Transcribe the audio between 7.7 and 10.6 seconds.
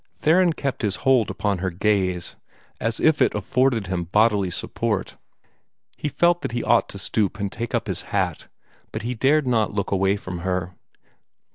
up his hat, but he dared not look away from